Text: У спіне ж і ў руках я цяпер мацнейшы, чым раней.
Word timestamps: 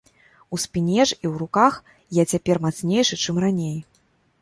У 0.55 0.59
спіне 0.63 0.97
ж 1.01 1.17
і 1.17 1.17
ў 1.17 1.33
руках 1.43 1.73
я 2.21 2.27
цяпер 2.35 2.63
мацнейшы, 2.67 3.23
чым 3.27 3.35
раней. 3.49 3.81